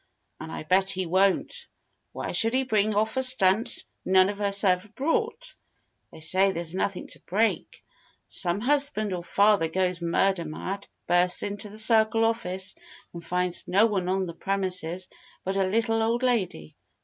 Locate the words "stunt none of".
3.21-4.41